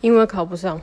[0.00, 0.80] 因为考不上。